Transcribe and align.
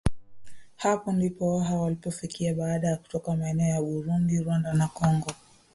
Hapo 0.75 1.11
ndipo 1.11 1.55
Waha 1.55 1.75
walipofikia 1.75 2.53
baada 2.53 2.87
ya 2.87 2.97
kutoka 2.97 3.35
maeneo 3.35 3.69
ya 3.75 3.81
Burundi 3.81 4.39
Rwanda 4.43 4.73
na 4.73 4.87
Kongo 4.87 5.31